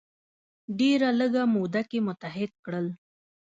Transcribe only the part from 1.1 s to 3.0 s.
لږه موده کې متحد کړل.